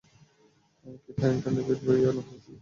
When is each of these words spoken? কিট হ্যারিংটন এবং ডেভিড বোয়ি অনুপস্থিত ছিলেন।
কিট 1.03 1.17
হ্যারিংটন 1.21 1.51
এবং 1.51 1.55
ডেভিড 1.57 1.79
বোয়ি 1.85 2.01
অনুপস্থিত 2.05 2.39
ছিলেন। 2.43 2.59